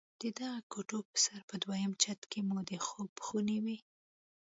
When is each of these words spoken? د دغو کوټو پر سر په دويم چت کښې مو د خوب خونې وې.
د 0.21 0.23
دغو 0.39 0.65
کوټو 0.73 0.99
پر 1.09 1.17
سر 1.25 1.39
په 1.49 1.55
دويم 1.63 1.91
چت 2.01 2.19
کښې 2.31 2.41
مو 2.47 2.57
د 2.69 2.71
خوب 2.85 3.11
خونې 3.25 3.57
وې. 3.65 3.77